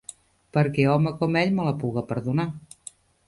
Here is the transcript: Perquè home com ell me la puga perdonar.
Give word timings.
Perquè 0.57 0.85
home 0.93 1.11
com 1.19 1.37
ell 1.43 1.53
me 1.59 1.67
la 1.69 1.75
puga 1.83 2.05
perdonar. 2.13 2.47